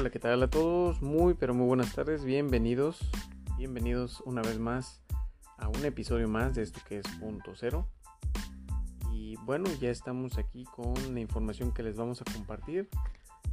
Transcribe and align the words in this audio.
Hola, 0.00 0.08
¿qué 0.08 0.18
tal 0.18 0.42
a 0.42 0.48
todos? 0.48 1.02
Muy, 1.02 1.34
pero 1.34 1.52
muy 1.52 1.66
buenas 1.66 1.94
tardes. 1.94 2.24
Bienvenidos, 2.24 3.00
bienvenidos 3.58 4.22
una 4.24 4.40
vez 4.40 4.58
más 4.58 5.02
a 5.58 5.68
un 5.68 5.84
episodio 5.84 6.26
más 6.26 6.54
de 6.54 6.62
esto 6.62 6.80
que 6.88 7.00
es 7.00 7.06
Punto 7.20 7.52
Cero. 7.54 7.86
Y 9.12 9.36
bueno, 9.44 9.68
ya 9.78 9.90
estamos 9.90 10.38
aquí 10.38 10.64
con 10.64 10.94
la 11.12 11.20
información 11.20 11.74
que 11.74 11.82
les 11.82 11.98
vamos 11.98 12.22
a 12.22 12.24
compartir. 12.32 12.88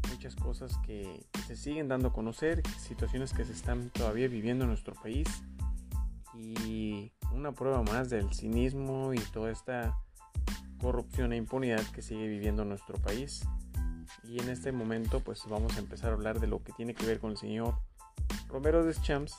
Muchas 0.09 0.37
cosas 0.37 0.77
que, 0.85 1.25
se 1.47 1.57
siguen 1.57 1.89
dando 1.89 2.07
a 2.07 2.13
conocer, 2.13 2.65
situaciones 2.79 3.33
que 3.33 3.43
se 3.43 3.51
están 3.51 3.89
todavía 3.89 4.29
viviendo 4.29 4.63
en 4.63 4.69
nuestro 4.69 4.93
país. 4.93 5.27
Y 6.33 7.11
una 7.33 7.51
prueba 7.51 7.83
más 7.83 8.09
del 8.09 8.33
cinismo 8.33 9.13
y 9.13 9.19
toda 9.33 9.51
esta 9.51 9.99
corrupción 10.79 11.33
e 11.33 11.35
impunidad 11.35 11.85
que 11.91 12.01
sigue 12.01 12.25
viviendo 12.25 12.63
nuestro 12.63 12.97
país. 13.01 13.45
Y 14.29 14.39
en 14.39 14.49
este 14.49 14.71
momento 14.71 15.21
pues 15.21 15.43
vamos 15.47 15.75
a 15.77 15.79
empezar 15.79 16.11
a 16.11 16.13
hablar 16.13 16.39
de 16.39 16.47
lo 16.47 16.63
que 16.63 16.73
tiene 16.73 16.93
que 16.93 17.05
ver 17.05 17.19
con 17.19 17.31
el 17.31 17.37
señor 17.37 17.75
Romero 18.49 18.83
Deschamps, 18.83 19.35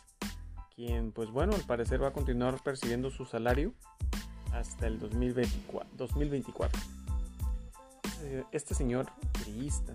quien 0.74 1.12
pues 1.12 1.30
bueno, 1.30 1.54
al 1.54 1.62
parecer 1.62 2.02
va 2.02 2.08
a 2.08 2.12
continuar 2.12 2.62
percibiendo 2.62 3.10
su 3.10 3.26
salario 3.26 3.74
hasta 4.52 4.86
el 4.86 4.98
2024. 4.98 5.90
2024. 5.96 6.80
Este 8.50 8.74
señor 8.74 9.06
priista, 9.44 9.94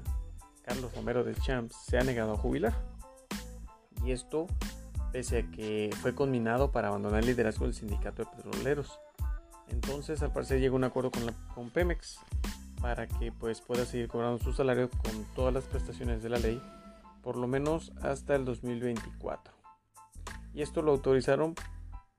Carlos 0.63 0.93
Romero 0.95 1.23
Deschamps, 1.23 1.75
se 1.87 1.97
ha 1.97 2.03
negado 2.03 2.33
a 2.33 2.37
jubilar. 2.37 2.73
Y 4.05 4.11
esto 4.11 4.47
pese 5.11 5.39
a 5.39 5.51
que 5.51 5.89
fue 6.01 6.13
conminado 6.15 6.71
para 6.71 6.89
abandonar 6.89 7.21
el 7.21 7.27
liderazgo 7.27 7.65
del 7.65 7.73
sindicato 7.73 8.23
de 8.23 8.29
petroleros. 8.35 8.99
Entonces, 9.69 10.21
al 10.21 10.31
parecer 10.33 10.59
llega 10.59 10.75
un 10.75 10.83
acuerdo 10.83 11.11
con, 11.11 11.25
la, 11.25 11.33
con 11.55 11.69
Pemex 11.69 12.19
para 12.83 13.07
que 13.07 13.31
pues 13.31 13.61
pueda 13.61 13.85
seguir 13.85 14.09
cobrando 14.09 14.39
su 14.39 14.51
salario 14.51 14.89
con 14.89 15.23
todas 15.35 15.53
las 15.53 15.63
prestaciones 15.63 16.21
de 16.21 16.27
la 16.27 16.37
ley, 16.37 16.61
por 17.21 17.37
lo 17.37 17.47
menos 17.47 17.93
hasta 18.01 18.35
el 18.35 18.43
2024. 18.43 19.53
Y 20.53 20.63
esto 20.63 20.81
lo 20.81 20.91
autorizaron 20.91 21.55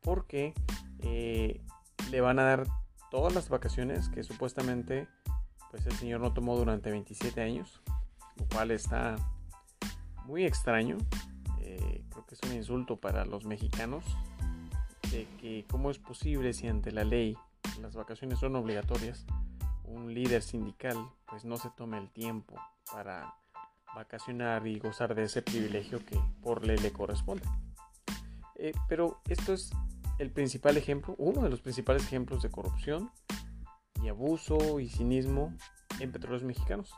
porque 0.01 0.55
eh, 1.01 1.61
le 2.11 2.21
van 2.23 2.39
a 2.39 2.45
dar 2.45 2.67
todas 3.11 3.35
las 3.35 3.51
vacaciones 3.51 4.09
que 4.09 4.25
supuestamente 4.25 5.07
pues 5.71 5.85
el 5.85 5.93
señor 5.97 6.23
no 6.23 6.33
tomó 6.33 6.57
durante 6.57 6.91
27 6.91 7.43
años, 7.43 7.83
lo 8.37 8.47
cual 8.47 8.71
está 8.71 9.17
muy 10.25 10.47
extraño. 10.47 10.97
Eh, 11.61 12.07
creo 12.09 12.25
que 12.25 12.37
es 12.37 12.41
un 12.43 12.55
insulto 12.57 12.97
para 12.97 13.27
los 13.27 13.45
mexicanos 13.45 14.03
de 15.11 15.29
que 15.43 15.67
cómo 15.69 15.91
es 15.91 15.99
posible 15.99 16.55
si 16.55 16.69
ante 16.69 16.91
la 16.91 17.05
ley 17.05 17.37
las 17.83 17.95
vacaciones 17.95 18.39
son 18.39 18.57
obligatorias, 18.57 19.27
un 19.85 20.13
líder 20.15 20.43
sindical 20.43 20.97
pues 21.27 21.45
no 21.45 21.57
se 21.57 21.71
tome 21.71 21.99
el 21.99 22.11
tiempo 22.11 22.55
para 22.93 23.35
vacacionar 23.95 24.67
y 24.67 24.79
gozar 24.79 25.15
de 25.15 25.25
ese 25.25 25.43
privilegio 25.43 26.05
que 26.05 26.19
por 26.43 26.67
ley 26.67 26.79
le 26.79 26.93
corresponde. 26.93 27.45
Eh, 28.57 28.73
pero 28.89 29.21
esto 29.29 29.53
es 29.53 29.71
el 30.19 30.31
principal 30.31 30.77
ejemplo, 30.77 31.15
uno 31.19 31.43
de 31.43 31.51
los 31.51 31.61
principales 31.61 32.05
ejemplos 32.05 32.43
de 32.43 32.51
corrupción 32.51 33.11
y 34.03 34.09
abuso 34.09 34.81
y 34.81 34.89
cinismo 34.89 35.55
en 36.01 36.13
petróleos 36.13 36.45
mexicanos. 36.45 36.93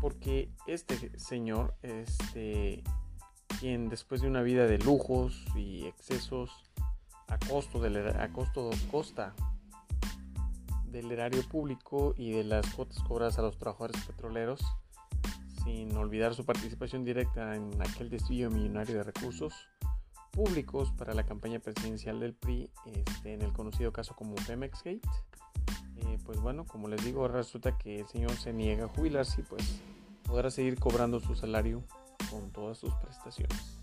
Porque 0.00 0.50
este 0.66 1.18
señor, 1.18 1.74
este, 1.82 2.82
quien 3.60 3.88
después 3.88 4.20
de 4.20 4.28
una 4.28 4.42
vida 4.42 4.66
de 4.66 4.78
lujos 4.78 5.44
y 5.54 5.86
excesos, 5.86 6.50
a 7.28 7.38
costo, 7.38 7.80
del, 7.80 7.96
a 8.08 8.28
costo 8.32 8.70
costa 8.90 9.34
del 10.92 11.10
erario 11.10 11.42
público 11.48 12.14
y 12.16 12.32
de 12.32 12.44
las 12.44 12.66
cuotas 12.74 13.02
cobradas 13.02 13.38
a 13.38 13.42
los 13.42 13.58
trabajadores 13.58 14.00
petroleros, 14.04 14.60
sin 15.64 15.96
olvidar 15.96 16.34
su 16.34 16.44
participación 16.44 17.04
directa 17.04 17.56
en 17.56 17.70
aquel 17.80 18.10
desvío 18.10 18.50
millonario 18.50 18.96
de 18.96 19.02
recursos 19.02 19.54
públicos 20.30 20.92
para 20.96 21.14
la 21.14 21.24
campaña 21.24 21.58
presidencial 21.58 22.20
del 22.20 22.34
PRI 22.34 22.70
este, 22.86 23.34
en 23.34 23.42
el 23.42 23.52
conocido 23.52 23.92
caso 23.92 24.14
como 24.14 24.34
Pemex 24.34 24.82
Gate. 24.82 25.08
Eh, 25.96 26.18
pues 26.24 26.40
bueno, 26.40 26.64
como 26.64 26.88
les 26.88 27.04
digo, 27.04 27.28
resulta 27.28 27.76
que 27.78 28.00
el 28.00 28.08
señor 28.08 28.32
se 28.32 28.52
niega 28.52 28.86
a 28.86 28.88
jubilarse 28.88 29.40
y 29.40 29.44
pues 29.44 29.80
podrá 30.24 30.50
seguir 30.50 30.78
cobrando 30.78 31.20
su 31.20 31.34
salario 31.34 31.82
con 32.30 32.50
todas 32.50 32.78
sus 32.78 32.92
prestaciones. 32.94 33.78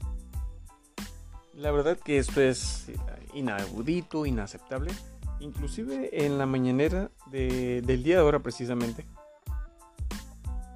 La 1.53 1.72
verdad 1.72 1.98
que 1.98 2.18
esto 2.18 2.42
es 2.42 2.88
inaudito, 3.34 4.25
inaceptable. 4.25 4.92
Inclusive 5.40 6.26
en 6.26 6.38
la 6.38 6.46
mañanera 6.46 7.12
del 7.32 8.04
día 8.04 8.16
de 8.16 8.22
ahora 8.22 8.40
precisamente, 8.40 9.06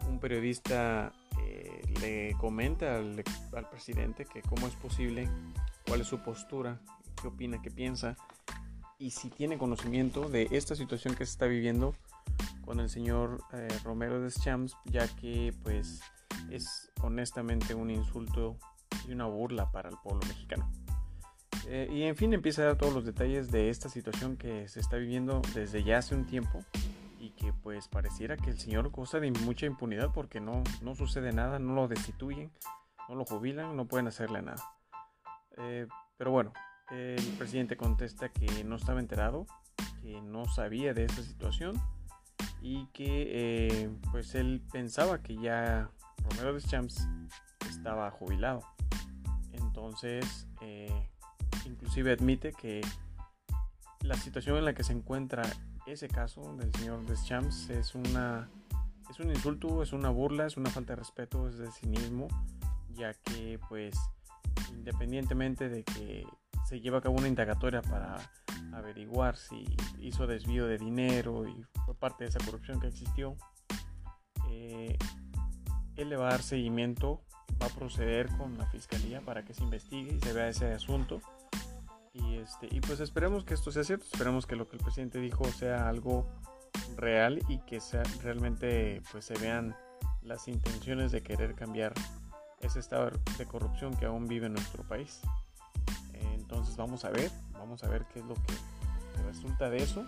un 0.09 0.19
periodista 0.19 1.11
eh, 1.41 1.81
le 1.99 2.35
comenta 2.39 2.95
al, 2.95 3.23
al, 3.53 3.69
presidente 3.69 4.25
que 4.25 4.41
cómo 4.41 4.67
es 4.67 4.75
posible, 4.75 5.27
cuál 5.87 6.01
es 6.01 6.07
su 6.07 6.19
postura, 6.19 6.79
qué 7.21 7.27
opina, 7.27 7.61
qué 7.61 7.71
piensa 7.71 8.15
y 9.03 9.11
si 9.11 9.29
tiene 9.29 9.57
conocimiento 9.57 10.29
de 10.29 10.47
esta 10.51 10.75
situación 10.75 11.13
que 11.13 11.25
se 11.25 11.33
está 11.33 11.45
viviendo 11.45 11.93
con 12.63 12.79
el 12.79 12.89
señor 12.89 13.43
eh, 13.51 13.67
Romero 13.83 14.21
Deschamps, 14.21 14.77
ya 14.85 15.07
que 15.07 15.53
pues 15.61 16.01
es 16.49 16.89
honestamente 17.01 17.75
un 17.75 17.91
insulto 17.91 18.57
y 19.05 19.11
una 19.11 19.25
burla 19.25 19.71
para 19.71 19.89
el 19.89 19.97
pueblo 20.01 20.21
mexicano. 20.25 20.71
Eh, 21.67 21.89
y 21.91 22.03
en 22.03 22.15
fin, 22.15 22.33
empieza 22.33 22.61
a 22.61 22.65
dar 22.65 22.77
todos 22.77 22.93
los 22.93 23.05
detalles 23.05 23.51
de 23.51 23.69
esta 23.69 23.89
situación 23.89 24.37
que 24.37 24.67
se 24.67 24.79
está 24.79 24.97
viviendo 24.97 25.41
desde 25.53 25.83
ya 25.83 25.99
hace 25.99 26.13
un 26.15 26.25
tiempo 26.25 26.63
y 27.19 27.29
que 27.31 27.53
pues 27.53 27.87
pareciera 27.87 28.35
que 28.35 28.49
el 28.49 28.59
señor 28.59 28.89
goza 28.89 29.19
de 29.19 29.31
mucha 29.31 29.65
impunidad 29.65 30.11
porque 30.13 30.41
no, 30.41 30.61
no 30.81 30.93
sucede 30.93 31.31
nada, 31.31 31.57
no 31.57 31.73
lo 31.73 31.87
destituyen, 31.87 32.51
no 33.07 33.15
lo 33.15 33.25
jubilan, 33.25 33.77
no 33.77 33.87
pueden 33.87 34.07
hacerle 34.07 34.41
nada. 34.41 34.61
Eh, 35.57 35.87
pero 36.17 36.31
bueno, 36.31 36.51
el 36.91 37.23
presidente 37.37 37.77
contesta 37.77 38.29
que 38.29 38.63
no 38.65 38.75
estaba 38.75 38.99
enterado, 38.99 39.45
que 40.01 40.21
no 40.21 40.45
sabía 40.45 40.93
de 40.93 41.05
esta 41.05 41.23
situación 41.23 41.81
y 42.61 42.87
que 42.87 43.27
eh, 43.31 43.89
pues 44.11 44.35
él 44.35 44.61
pensaba 44.71 45.21
que 45.21 45.37
ya 45.37 45.89
Romero 46.29 46.53
Deschamps 46.53 47.07
estaba 47.69 48.11
jubilado. 48.11 48.61
Entonces, 49.51 50.47
eh, 50.61 51.09
inclusive 51.65 52.11
admite 52.11 52.53
que 52.53 52.81
la 54.01 54.15
situación 54.15 54.57
en 54.57 54.65
la 54.65 54.73
que 54.73 54.83
se 54.83 54.93
encuentra 54.93 55.43
ese 55.85 56.07
caso 56.07 56.55
del 56.57 56.73
señor 56.73 57.05
Deschamps 57.05 57.69
es 57.69 57.95
una 57.95 58.49
es 59.09 59.19
un 59.19 59.29
insulto, 59.29 59.83
es 59.83 59.93
una 59.93 60.09
burla, 60.09 60.45
es 60.45 60.57
una 60.57 60.69
falta 60.69 60.93
de 60.93 60.97
respeto, 60.97 61.47
es 61.47 61.57
de 61.57 61.71
cinismo, 61.71 62.27
ya 62.93 63.13
que 63.13 63.59
pues 63.69 63.95
independientemente 64.71 65.69
de 65.69 65.83
que 65.83 66.25
se 66.65 66.79
lleva 66.79 66.99
a 66.99 67.01
cabo 67.01 67.15
una 67.17 67.27
indagatoria 67.27 67.81
para 67.81 68.17
averiguar 68.73 69.37
si 69.37 69.65
hizo 69.99 70.25
desvío 70.25 70.65
de 70.65 70.77
dinero 70.77 71.47
y 71.47 71.65
fue 71.85 71.95
parte 71.95 72.23
de 72.23 72.29
esa 72.29 72.39
corrupción 72.39 72.79
que 72.79 72.87
existió, 72.87 73.35
eh, 74.49 74.97
él 75.95 76.09
le 76.09 76.15
va 76.15 76.27
a 76.27 76.31
dar 76.31 76.41
seguimiento, 76.41 77.21
va 77.61 77.67
a 77.67 77.69
proceder 77.69 78.29
con 78.37 78.57
la 78.57 78.65
fiscalía 78.67 79.21
para 79.21 79.43
que 79.43 79.53
se 79.53 79.63
investigue 79.63 80.13
y 80.13 80.19
se 80.19 80.33
vea 80.33 80.49
ese 80.49 80.71
asunto. 80.73 81.21
Y, 82.13 82.35
este, 82.35 82.67
y 82.69 82.79
pues 82.79 82.99
esperemos 82.99 83.43
que 83.43 83.55
esto 83.55 83.71
sea 83.71 83.83
cierto, 83.83 84.05
esperemos 84.05 84.45
que 84.45 84.55
lo 84.55 84.67
que 84.67 84.77
el 84.77 84.83
presidente 84.83 85.19
dijo 85.19 85.45
sea 85.45 85.89
algo 85.89 86.29
real 86.95 87.39
y 87.47 87.59
que 87.59 87.79
sea, 87.79 88.03
realmente 88.21 89.01
pues 89.11 89.25
se 89.25 89.33
vean 89.39 89.75
las 90.21 90.47
intenciones 90.47 91.11
de 91.11 91.21
querer 91.21 91.55
cambiar 91.55 91.93
ese 92.59 92.79
estado 92.79 93.11
de 93.37 93.45
corrupción 93.45 93.95
que 93.95 94.05
aún 94.05 94.27
vive 94.27 94.47
en 94.47 94.53
nuestro 94.53 94.83
país. 94.87 95.21
Entonces 96.13 96.77
vamos 96.77 97.03
a 97.03 97.09
ver, 97.09 97.31
vamos 97.53 97.83
a 97.83 97.89
ver 97.89 98.05
qué 98.13 98.19
es 98.19 98.25
lo 98.25 98.35
que 98.35 98.53
resulta 99.25 99.69
de 99.69 99.77
eso, 99.77 100.05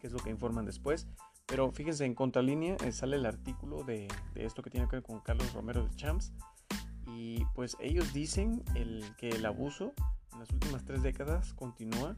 qué 0.00 0.08
es 0.08 0.12
lo 0.12 0.18
que 0.18 0.30
informan 0.30 0.64
después. 0.64 1.06
Pero 1.46 1.70
fíjense, 1.70 2.04
en 2.04 2.14
contralínea 2.14 2.76
eh, 2.84 2.92
sale 2.92 3.16
el 3.16 3.26
artículo 3.26 3.84
de, 3.84 4.08
esto 4.34 4.62
que 4.62 4.70
tiene 4.70 4.88
que 4.88 4.96
ver 4.96 5.02
con 5.02 5.20
Carlos 5.20 5.52
Romero 5.52 5.84
de 5.84 5.94
Champs. 5.96 6.32
Y 7.06 7.44
pues 7.54 7.76
ellos 7.80 8.12
dicen 8.12 8.64
el, 8.74 9.04
que 9.18 9.28
el 9.28 9.44
abuso 9.44 9.92
en 10.32 10.40
las 10.40 10.50
últimas 10.50 10.84
tres 10.84 11.02
décadas 11.02 11.52
continúa 11.54 12.16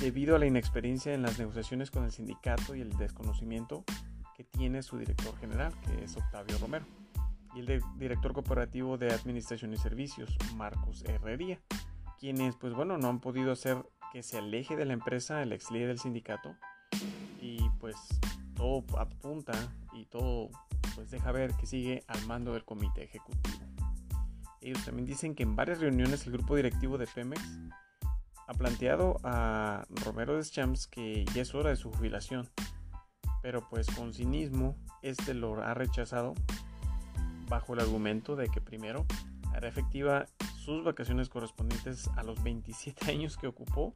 debido 0.00 0.36
a 0.36 0.38
la 0.38 0.46
inexperiencia 0.46 1.14
en 1.14 1.22
las 1.22 1.38
negociaciones 1.38 1.90
con 1.90 2.04
el 2.04 2.12
sindicato 2.12 2.74
y 2.74 2.80
el 2.80 2.96
desconocimiento 2.96 3.84
que 4.36 4.44
tiene 4.44 4.82
su 4.82 4.98
director 4.98 5.36
general, 5.38 5.72
que 5.80 6.04
es 6.04 6.16
Octavio 6.16 6.58
Romero, 6.58 6.84
y 7.54 7.60
el 7.60 7.82
director 7.96 8.34
cooperativo 8.34 8.98
de 8.98 9.12
Administración 9.12 9.72
y 9.72 9.78
Servicios, 9.78 10.36
Marcos 10.56 11.02
Herrería, 11.04 11.60
quienes 12.18 12.56
pues 12.56 12.74
bueno 12.74 12.98
no 12.98 13.08
han 13.08 13.20
podido 13.20 13.52
hacer 13.52 13.78
que 14.12 14.22
se 14.22 14.38
aleje 14.38 14.76
de 14.76 14.84
la 14.84 14.92
empresa 14.92 15.42
el 15.42 15.52
ex 15.52 15.70
líder 15.70 15.88
del 15.88 15.98
sindicato 15.98 16.54
y 17.40 17.58
pues 17.80 17.96
todo 18.54 18.84
apunta 18.98 19.52
y 19.92 20.04
todo 20.06 20.50
pues 20.94 21.10
deja 21.10 21.32
ver 21.32 21.54
que 21.54 21.66
sigue 21.66 22.04
al 22.06 22.26
mando 22.26 22.52
del 22.52 22.64
comité 22.64 23.04
ejecutivo. 23.04 23.75
Ellos 24.66 24.84
también 24.84 25.06
dicen 25.06 25.36
que 25.36 25.44
en 25.44 25.54
varias 25.54 25.78
reuniones 25.78 26.26
el 26.26 26.32
grupo 26.32 26.56
directivo 26.56 26.98
de 26.98 27.06
Pemex 27.06 27.40
ha 28.48 28.52
planteado 28.54 29.16
a 29.22 29.86
Romero 30.04 30.34
Deschamps 30.34 30.88
que 30.88 31.24
ya 31.32 31.42
es 31.42 31.54
hora 31.54 31.70
de 31.70 31.76
su 31.76 31.92
jubilación, 31.92 32.48
pero 33.42 33.64
pues 33.70 33.86
con 33.86 34.12
cinismo 34.12 34.76
este 35.02 35.34
lo 35.34 35.62
ha 35.62 35.72
rechazado 35.74 36.34
bajo 37.48 37.74
el 37.74 37.80
argumento 37.80 38.34
de 38.34 38.48
que 38.48 38.60
primero 38.60 39.06
hará 39.54 39.68
efectiva 39.68 40.26
sus 40.56 40.82
vacaciones 40.82 41.28
correspondientes 41.28 42.08
a 42.16 42.24
los 42.24 42.42
27 42.42 43.08
años 43.12 43.36
que 43.36 43.46
ocupó 43.46 43.94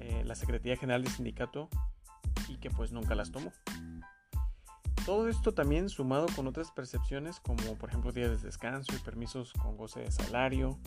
eh, 0.00 0.24
la 0.26 0.34
Secretaría 0.34 0.76
General 0.76 1.04
del 1.04 1.12
Sindicato 1.12 1.68
y 2.48 2.56
que 2.56 2.68
pues 2.68 2.90
nunca 2.90 3.14
las 3.14 3.30
tomó. 3.30 3.52
Todo 5.06 5.28
esto 5.28 5.52
también 5.52 5.88
sumado 5.88 6.26
con 6.36 6.46
otras 6.46 6.70
percepciones 6.70 7.40
como 7.40 7.74
por 7.76 7.88
ejemplo 7.88 8.12
días 8.12 8.30
de 8.30 8.36
descanso 8.36 8.94
y 8.94 8.98
permisos 8.98 9.52
con 9.54 9.76
goce 9.76 10.00
de 10.00 10.10
salario, 10.10 10.78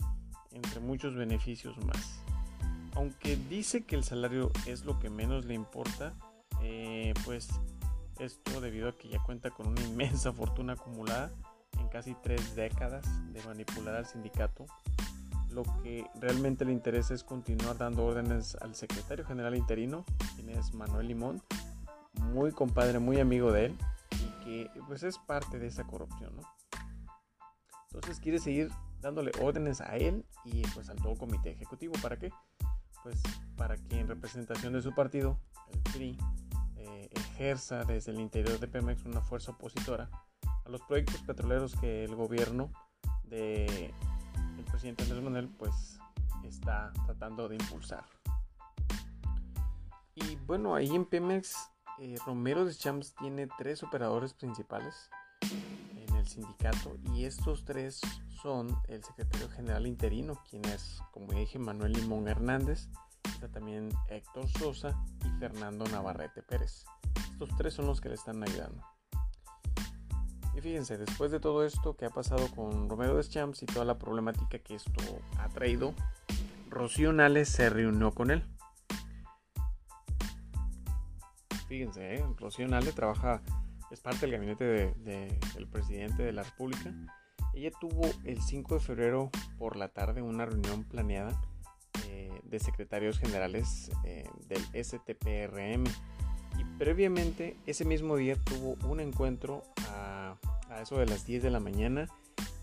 entre 0.52 0.80
muchos 0.80 1.14
beneficios 1.14 1.76
más. 1.84 2.20
Aunque 2.94 3.36
dice 3.36 3.84
que 3.84 3.96
el 3.96 4.04
salario 4.04 4.52
es 4.66 4.84
lo 4.84 4.98
que 5.00 5.10
menos 5.10 5.44
le 5.44 5.54
importa, 5.54 6.14
eh, 6.62 7.12
pues 7.24 7.48
esto 8.18 8.60
debido 8.60 8.88
a 8.88 8.96
que 8.96 9.08
ya 9.08 9.18
cuenta 9.22 9.50
con 9.50 9.68
una 9.68 9.82
inmensa 9.86 10.32
fortuna 10.32 10.74
acumulada 10.74 11.32
en 11.78 11.88
casi 11.88 12.14
tres 12.22 12.54
décadas 12.54 13.04
de 13.32 13.42
manipular 13.42 13.96
al 13.96 14.06
sindicato. 14.06 14.66
Lo 15.50 15.62
que 15.82 16.06
realmente 16.20 16.64
le 16.64 16.72
interesa 16.72 17.14
es 17.14 17.22
continuar 17.22 17.78
dando 17.78 18.04
órdenes 18.04 18.56
al 18.56 18.74
secretario 18.74 19.24
general 19.24 19.54
interino, 19.54 20.04
quien 20.34 20.50
es 20.50 20.74
Manuel 20.74 21.08
Limón, 21.08 21.42
muy 22.32 22.50
compadre, 22.52 22.98
muy 22.98 23.20
amigo 23.20 23.52
de 23.52 23.66
él, 23.66 23.78
que 24.44 24.70
pues 24.86 25.02
es 25.02 25.18
parte 25.18 25.58
de 25.58 25.66
esa 25.66 25.84
corrupción, 25.84 26.36
¿no? 26.36 26.42
Entonces 27.90 28.20
quiere 28.20 28.38
seguir 28.38 28.70
dándole 29.00 29.30
órdenes 29.40 29.80
a 29.80 29.96
él 29.96 30.26
y 30.44 30.62
pues 30.68 30.88
al 30.88 30.96
todo 30.96 31.16
comité 31.16 31.50
ejecutivo. 31.50 31.94
¿Para 32.02 32.18
qué? 32.18 32.32
Pues 33.02 33.22
para 33.56 33.76
que 33.76 34.00
en 34.00 34.08
representación 34.08 34.72
de 34.72 34.82
su 34.82 34.94
partido, 34.94 35.38
el 35.68 35.80
PRI, 35.80 36.18
eh, 36.76 37.10
ejerza 37.12 37.84
desde 37.84 38.12
el 38.12 38.20
interior 38.20 38.58
de 38.58 38.66
Pemex 38.66 39.04
una 39.04 39.20
fuerza 39.20 39.52
opositora 39.52 40.10
a 40.64 40.68
los 40.68 40.80
proyectos 40.82 41.20
petroleros 41.22 41.76
que 41.76 42.04
el 42.04 42.14
gobierno 42.14 42.70
de 43.24 43.92
el 44.58 44.64
presidente 44.64 45.02
Andrés 45.04 45.22
Manuel 45.22 45.48
pues 45.58 45.98
está 46.44 46.92
tratando 47.06 47.48
de 47.48 47.56
impulsar. 47.56 48.04
Y 50.14 50.36
bueno, 50.46 50.74
ahí 50.74 50.94
en 50.94 51.04
Pemex 51.04 51.70
eh, 51.98 52.16
Romero 52.26 52.64
de 52.64 52.74
Champs 52.74 53.14
tiene 53.14 53.48
tres 53.58 53.82
operadores 53.82 54.34
principales 54.34 55.10
en 55.42 56.16
el 56.16 56.26
sindicato 56.26 56.96
y 57.14 57.24
estos 57.24 57.64
tres 57.64 58.00
son 58.42 58.76
el 58.88 59.02
secretario 59.04 59.48
general 59.50 59.86
interino, 59.86 60.42
quien 60.48 60.64
es, 60.66 61.00
como 61.12 61.32
dije, 61.32 61.58
Manuel 61.58 61.92
Limón 61.92 62.28
Hernández, 62.28 62.88
está 63.24 63.48
también 63.48 63.90
Héctor 64.08 64.48
Sosa 64.48 65.02
y 65.24 65.38
Fernando 65.38 65.84
Navarrete 65.86 66.42
Pérez. 66.42 66.84
Estos 67.32 67.50
tres 67.56 67.74
son 67.74 67.86
los 67.86 68.00
que 68.00 68.08
le 68.08 68.16
están 68.16 68.42
ayudando. 68.42 68.82
Y 70.56 70.60
fíjense, 70.60 70.98
después 70.98 71.30
de 71.30 71.40
todo 71.40 71.64
esto 71.64 71.96
que 71.96 72.06
ha 72.06 72.10
pasado 72.10 72.48
con 72.54 72.88
Romero 72.88 73.16
Deschamps 73.16 73.62
y 73.62 73.66
toda 73.66 73.84
la 73.84 73.98
problemática 73.98 74.58
que 74.58 74.76
esto 74.76 75.02
ha 75.38 75.48
traído, 75.48 75.94
Rocío 76.70 77.12
Nales 77.12 77.48
se 77.48 77.70
reunió 77.70 78.12
con 78.12 78.30
él. 78.30 78.44
Fíjense, 81.74 82.14
¿eh? 82.14 82.24
Rocío 82.38 82.68
Nales 82.68 82.94
trabaja, 82.94 83.42
es 83.90 83.98
parte 83.98 84.20
del 84.20 84.30
gabinete 84.30 84.94
del 84.94 85.66
presidente 85.66 86.22
de 86.22 86.30
la 86.30 86.44
República. 86.44 86.94
Ella 87.52 87.72
tuvo 87.80 88.08
el 88.22 88.40
5 88.40 88.74
de 88.74 88.80
febrero 88.80 89.30
por 89.58 89.74
la 89.74 89.88
tarde 89.88 90.22
una 90.22 90.46
reunión 90.46 90.84
planeada 90.84 91.36
eh, 92.06 92.30
de 92.44 92.60
secretarios 92.60 93.18
generales 93.18 93.90
eh, 94.04 94.30
del 94.46 94.62
STPRM 94.84 95.82
y 96.60 96.64
previamente 96.78 97.56
ese 97.66 97.84
mismo 97.84 98.14
día 98.14 98.36
tuvo 98.36 98.76
un 98.88 99.00
encuentro 99.00 99.64
a, 99.88 100.36
eso 100.80 100.98
de 100.98 101.06
las 101.06 101.26
10 101.26 101.42
de 101.42 101.50
la 101.50 101.58
mañana 101.58 102.06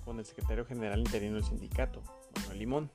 con 0.05 0.19
el 0.19 0.25
secretario 0.25 0.63
general 0.63 0.99
interino 0.99 1.35
del 1.35 1.43
sindicato, 1.43 2.01
Manuel 2.37 2.59
Limón. 2.59 2.91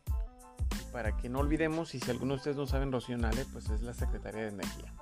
para 0.93 1.15
que 1.19 1.29
no 1.29 1.41
olvidemos, 1.41 1.95
y 1.95 2.01
si 2.01 2.11
algunos 2.11 2.37
de 2.37 2.39
ustedes 2.39 2.57
no 2.57 2.67
saben, 2.67 2.91
Rocío 2.91 3.19
Nale, 3.19 3.45
pues 3.53 3.69
es 3.69 3.83
la 3.83 3.93
secretaria 3.93 4.41
de 4.41 4.49
Energía. 4.49 4.95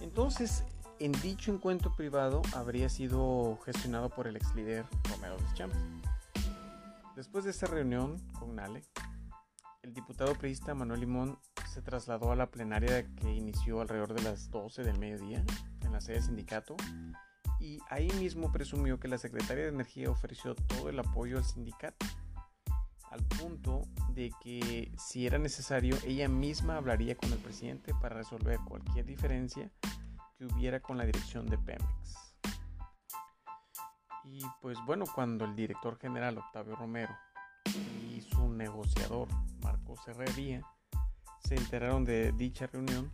Entonces, 0.00 0.64
en 0.98 1.12
dicho 1.12 1.52
encuentro 1.52 1.94
privado 1.94 2.42
habría 2.54 2.88
sido 2.88 3.58
gestionado 3.64 4.10
por 4.10 4.26
el 4.26 4.36
ex 4.36 4.54
líder 4.54 4.86
Romero 5.10 5.36
Deschamps. 5.38 5.76
Después 7.14 7.44
de 7.44 7.50
esta 7.50 7.66
reunión 7.66 8.20
con 8.38 8.56
Nale, 8.56 8.82
el 9.82 9.94
diputado 9.94 10.34
priista 10.34 10.74
Manuel 10.74 11.00
Limón 11.00 11.38
se 11.72 11.80
trasladó 11.80 12.32
a 12.32 12.36
la 12.36 12.50
plenaria 12.50 13.06
que 13.14 13.32
inició 13.32 13.80
alrededor 13.80 14.14
de 14.14 14.22
las 14.22 14.50
12 14.50 14.82
del 14.82 14.98
mediodía 14.98 15.44
en 15.82 15.92
la 15.92 16.00
sede 16.00 16.16
del 16.16 16.24
sindicato 16.24 16.76
y 17.60 17.78
ahí 17.88 18.10
mismo 18.18 18.52
presumió 18.52 19.00
que 19.00 19.08
la 19.08 19.18
secretaria 19.18 19.64
de 19.64 19.70
Energía 19.70 20.10
ofreció 20.10 20.54
todo 20.54 20.88
el 20.88 20.98
apoyo 20.98 21.38
al 21.38 21.44
sindicato, 21.44 22.06
al 23.10 23.22
punto 23.24 23.82
de 24.10 24.32
que 24.42 24.92
si 24.98 25.26
era 25.26 25.38
necesario 25.38 25.96
ella 26.04 26.28
misma 26.28 26.76
hablaría 26.76 27.16
con 27.16 27.32
el 27.32 27.38
presidente 27.38 27.94
para 28.00 28.16
resolver 28.16 28.58
cualquier 28.66 29.06
diferencia 29.06 29.70
que 30.36 30.46
hubiera 30.46 30.80
con 30.80 30.98
la 30.98 31.04
dirección 31.04 31.46
de 31.46 31.58
Pemex. 31.58 32.36
Y 34.24 34.40
pues 34.60 34.78
bueno, 34.84 35.04
cuando 35.14 35.44
el 35.44 35.54
director 35.54 35.98
general 35.98 36.38
Octavio 36.38 36.74
Romero 36.74 37.16
y 38.10 38.20
su 38.20 38.48
negociador 38.48 39.28
Marcos 39.62 40.00
Herrería 40.08 40.62
se 41.40 41.54
enteraron 41.54 42.04
de 42.04 42.32
dicha 42.32 42.66
reunión, 42.66 43.12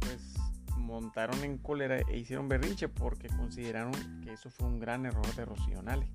pues 0.00 0.34
montaron 0.76 1.44
en 1.44 1.58
cólera 1.58 1.98
e 1.98 2.18
hicieron 2.18 2.48
berrinche 2.48 2.88
porque 2.88 3.28
consideraron 3.28 3.92
que 4.22 4.32
eso 4.32 4.50
fue 4.50 4.66
un 4.66 4.80
gran 4.80 5.06
error 5.06 5.26
de 5.36 5.44
Rocío 5.44 5.82
Nale. 5.82 6.10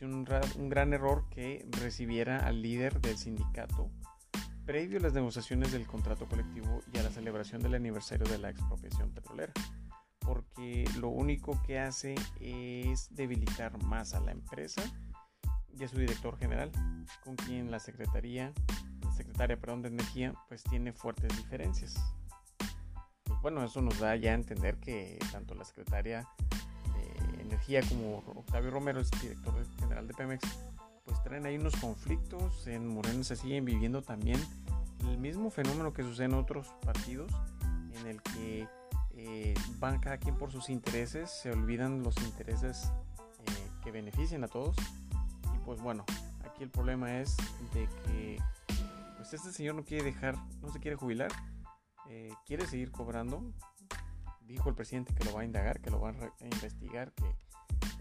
Un, 0.00 0.24
gran 0.24 0.92
error 0.92 1.28
que 1.30 1.66
recibiera 1.70 2.46
al 2.46 2.62
líder 2.62 3.00
del 3.00 3.16
sindicato 3.16 3.90
previo 4.64 4.98
a 4.98 5.02
las 5.02 5.14
negociaciones 5.14 5.72
del 5.72 5.86
contrato 5.86 6.26
colectivo 6.26 6.82
y 6.92 6.98
a 6.98 7.02
la 7.02 7.10
celebración 7.10 7.62
del 7.62 7.74
aniversario 7.74 8.26
de 8.26 8.38
la 8.38 8.50
expropiación 8.50 9.10
petrolera, 9.10 9.52
porque 10.18 10.84
lo 11.00 11.08
único 11.08 11.60
que 11.66 11.80
hace 11.80 12.14
es 12.40 13.12
debilitar 13.14 13.82
más 13.84 14.14
a 14.14 14.20
la 14.20 14.32
empresa 14.32 14.82
y 15.76 15.84
a 15.84 15.88
su 15.88 15.98
director 15.98 16.38
general, 16.38 16.70
con 17.24 17.34
quien 17.34 17.70
la 17.70 17.80
secretaría 17.80 18.52
secretaria 19.18 19.58
perdón, 19.58 19.82
de 19.82 19.88
Energía 19.88 20.34
pues 20.48 20.62
tiene 20.62 20.92
fuertes 20.92 21.36
diferencias. 21.36 21.94
Pues 23.24 23.40
bueno, 23.42 23.64
eso 23.64 23.82
nos 23.82 23.98
da 23.98 24.14
ya 24.16 24.30
a 24.32 24.34
entender 24.34 24.78
que 24.78 25.18
tanto 25.32 25.54
la 25.54 25.64
secretaria 25.64 26.26
Energía 27.58 27.82
como 27.88 28.18
Octavio 28.36 28.70
Romero, 28.70 29.00
el 29.00 29.10
director 29.20 29.52
general 29.80 30.06
de 30.06 30.14
Pemex, 30.14 30.46
pues 31.04 31.20
traen 31.24 31.44
ahí 31.44 31.56
unos 31.56 31.74
conflictos. 31.76 32.68
En 32.68 32.86
Moreno 32.86 33.24
se 33.24 33.34
siguen 33.34 33.64
viviendo 33.64 34.00
también 34.00 34.40
el 35.08 35.18
mismo 35.18 35.50
fenómeno 35.50 35.92
que 35.92 36.04
sucede 36.04 36.26
en 36.26 36.34
otros 36.34 36.68
partidos, 36.84 37.32
en 38.00 38.06
el 38.06 38.22
que 38.22 38.68
eh, 39.14 39.54
van 39.80 39.98
cada 39.98 40.18
quien 40.18 40.36
por 40.36 40.52
sus 40.52 40.70
intereses, 40.70 41.30
se 41.30 41.50
olvidan 41.50 42.04
los 42.04 42.16
intereses 42.18 42.92
eh, 43.46 43.70
que 43.82 43.90
benefician 43.90 44.44
a 44.44 44.48
todos. 44.48 44.76
Y 45.52 45.58
pues 45.64 45.80
bueno, 45.80 46.04
aquí 46.44 46.62
el 46.62 46.70
problema 46.70 47.18
es 47.18 47.36
de 47.74 47.88
que 48.04 48.38
pues 49.16 49.34
este 49.34 49.50
señor 49.50 49.74
no 49.74 49.84
quiere 49.84 50.04
dejar, 50.04 50.36
no 50.62 50.70
se 50.70 50.78
quiere 50.78 50.96
jubilar, 50.96 51.32
eh, 52.08 52.32
quiere 52.46 52.66
seguir 52.66 52.92
cobrando. 52.92 53.42
Dijo 54.46 54.68
el 54.68 54.76
presidente 54.76 55.12
que 55.12 55.24
lo 55.24 55.34
va 55.34 55.40
a 55.40 55.44
indagar, 55.44 55.80
que 55.80 55.90
lo 55.90 56.00
va 56.00 56.10
a, 56.10 56.44
investigar, 56.44 57.12
que 57.12 57.36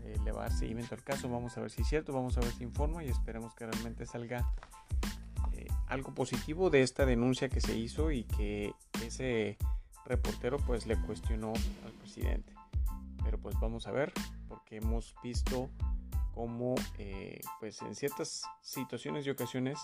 eh, 0.03 0.17
le 0.23 0.31
va 0.31 0.45
a 0.45 0.49
dar 0.49 0.57
seguimiento 0.57 0.95
al 0.95 1.03
caso. 1.03 1.29
Vamos 1.29 1.57
a 1.57 1.61
ver 1.61 1.71
si 1.71 1.81
es 1.81 1.87
cierto, 1.87 2.13
vamos 2.13 2.37
a 2.37 2.41
ver 2.41 2.51
si 2.51 2.63
informa 2.63 3.03
y 3.03 3.09
esperemos 3.09 3.53
que 3.55 3.65
realmente 3.65 4.05
salga 4.05 4.51
eh, 5.53 5.67
algo 5.87 6.13
positivo 6.13 6.69
de 6.69 6.83
esta 6.83 7.05
denuncia 7.05 7.49
que 7.49 7.61
se 7.61 7.77
hizo 7.77 8.11
y 8.11 8.23
que 8.23 8.73
ese 9.05 9.57
reportero 10.05 10.57
pues 10.57 10.87
le 10.87 10.95
cuestionó 11.01 11.53
al 11.85 11.91
presidente. 11.99 12.53
Pero 13.23 13.39
pues 13.39 13.55
vamos 13.59 13.87
a 13.87 13.91
ver, 13.91 14.13
porque 14.47 14.77
hemos 14.77 15.15
visto 15.21 15.69
cómo 16.33 16.75
pues 17.59 17.81
en 17.81 17.95
ciertas 17.95 18.43
situaciones 18.61 19.25
y 19.25 19.31
ocasiones 19.31 19.79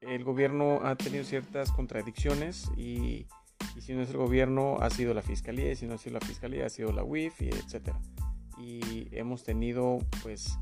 el 0.00 0.24
gobierno 0.24 0.80
ha 0.84 0.96
tenido 0.96 1.24
ciertas 1.24 1.72
contradicciones 1.72 2.70
y, 2.76 3.26
si 3.80 3.92
no 3.94 4.02
es 4.02 4.10
el 4.10 4.16
gobierno 4.16 4.78
ha 4.80 4.90
sido 4.90 5.14
la 5.14 5.22
fiscalía 5.22 5.72
y 5.72 5.76
si 5.76 5.86
no 5.86 5.94
ha 5.94 5.98
sido 5.98 6.18
la 6.18 6.26
fiscalía 6.26 6.66
ha 6.66 6.70
sido 6.70 6.92
la 6.92 7.04
UIF 7.04 7.42
y 7.42 7.48
etcétera. 7.48 8.00
Y 8.58 9.08
hemos 9.12 9.44
tenido 9.44 9.98
pues 10.22 10.58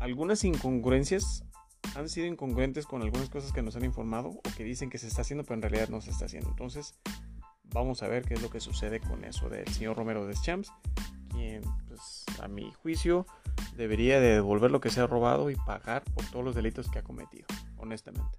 algunas 0.00 0.44
incongruencias 0.44 1.44
han 1.96 2.08
sido 2.08 2.26
incongruentes 2.26 2.86
con 2.86 3.02
algunas 3.02 3.28
cosas 3.30 3.52
que 3.52 3.62
nos 3.62 3.76
han 3.76 3.84
informado 3.84 4.28
o 4.28 4.42
que 4.56 4.62
dicen 4.64 4.90
que 4.90 4.98
se 4.98 5.08
está 5.08 5.22
haciendo 5.22 5.44
pero 5.44 5.54
en 5.54 5.62
realidad 5.62 5.88
no 5.88 6.00
se 6.00 6.10
está 6.10 6.26
haciendo. 6.26 6.50
Entonces 6.50 6.94
vamos 7.64 8.02
a 8.02 8.08
ver 8.08 8.24
qué 8.24 8.34
es 8.34 8.42
lo 8.42 8.50
que 8.50 8.60
sucede 8.60 9.00
con 9.00 9.24
eso 9.24 9.48
del 9.48 9.66
señor 9.68 9.96
Romero 9.96 10.26
de 10.26 10.34
Champs, 10.34 10.72
quien 11.30 11.62
pues 11.86 12.24
a 12.40 12.48
mi 12.48 12.72
juicio 12.82 13.26
debería 13.76 14.20
de 14.20 14.34
devolver 14.34 14.70
lo 14.70 14.80
que 14.80 14.90
se 14.90 15.00
ha 15.00 15.06
robado 15.06 15.50
y 15.50 15.56
pagar 15.56 16.04
por 16.14 16.24
todos 16.26 16.44
los 16.44 16.54
delitos 16.54 16.88
que 16.90 16.98
ha 16.98 17.02
cometido 17.02 17.46
honestamente. 17.78 18.38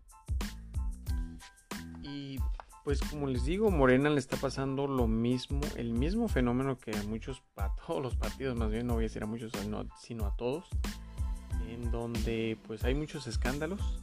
Pues 2.83 3.01
como 3.01 3.27
les 3.27 3.45
digo, 3.45 3.69
Morena 3.71 4.09
le 4.09 4.19
está 4.19 4.38
pasando 4.38 4.88
lo 4.88 5.07
mismo, 5.07 5.62
el 5.75 5.93
mismo 5.93 6.27
fenómeno 6.27 6.77
que 6.77 6.95
a 6.95 7.03
muchos, 7.03 7.43
a 7.57 7.75
todos 7.75 8.01
los 8.01 8.15
partidos, 8.15 8.57
más 8.57 8.71
bien 8.71 8.88
no 8.88 8.93
voy 8.95 9.03
a 9.03 9.07
decir 9.07 9.24
a 9.24 9.27
muchos, 9.27 9.51
sino 10.00 10.25
a 10.25 10.36
todos, 10.38 10.65
en 11.67 11.91
donde 11.91 12.57
pues 12.65 12.83
hay 12.83 12.95
muchos 12.95 13.27
escándalos 13.27 14.00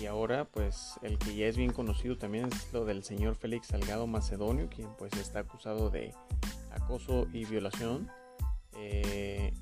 y 0.00 0.06
ahora 0.06 0.44
pues 0.44 0.98
el 1.02 1.18
que 1.18 1.34
ya 1.34 1.46
es 1.46 1.56
bien 1.56 1.72
conocido 1.72 2.16
también 2.16 2.46
es 2.46 2.72
lo 2.72 2.84
del 2.84 3.04
señor 3.04 3.36
Félix 3.36 3.68
Salgado 3.68 4.06
Macedonio, 4.06 4.68
quien 4.68 4.88
pues 4.98 5.12
está 5.14 5.40
acusado 5.40 5.90
de 5.90 6.12
acoso 6.72 7.26
y 7.32 7.44
violación. 7.44 8.10
Eh, 8.76 9.52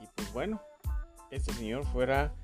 y 0.00 0.06
pues 0.14 0.32
bueno, 0.32 0.60
este 1.30 1.52
señor 1.52 1.84
fuera, 1.86 2.34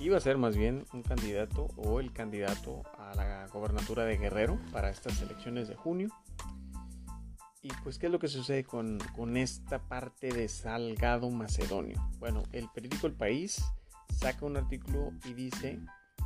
iba 0.00 0.16
a 0.16 0.20
ser 0.20 0.38
más 0.38 0.56
bien 0.56 0.84
un 0.92 1.02
candidato 1.02 1.68
o 1.76 2.00
el 2.00 2.12
candidato 2.12 2.82
a 3.06 3.14
la 3.14 3.46
gobernatura 3.48 4.04
de 4.04 4.16
Guerrero 4.18 4.58
para 4.72 4.90
estas 4.90 5.20
elecciones 5.22 5.68
de 5.68 5.76
junio. 5.76 6.08
Y 7.62 7.70
pues, 7.82 7.98
¿qué 7.98 8.06
es 8.06 8.12
lo 8.12 8.18
que 8.18 8.28
sucede 8.28 8.64
con, 8.64 8.98
con 9.16 9.36
esta 9.36 9.78
parte 9.80 10.32
de 10.32 10.48
Salgado 10.48 11.30
Macedonio? 11.30 12.00
Bueno, 12.18 12.42
el 12.52 12.68
periódico 12.68 13.06
El 13.06 13.14
País 13.14 13.64
saca 14.14 14.46
un 14.46 14.56
artículo 14.56 15.12
y 15.24 15.34
dice 15.34 15.80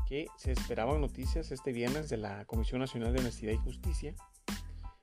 que 0.07 0.27
se 0.37 0.53
esperaban 0.53 1.01
noticias 1.01 1.51
este 1.51 1.73
viernes 1.73 2.09
de 2.09 2.17
la 2.17 2.45
Comisión 2.45 2.81
Nacional 2.81 3.13
de 3.13 3.21
Honestidad 3.21 3.53
y 3.53 3.59
Justicia, 3.59 4.15